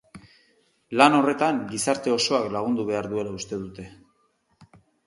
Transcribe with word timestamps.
Lan 1.01 1.17
horretan 1.17 1.61
gizarte 1.73 2.15
osoak 2.17 2.49
lagundu 2.57 2.89
behar 2.91 3.13
duela 3.13 3.39
uste 3.43 3.63
dute. 3.65 3.91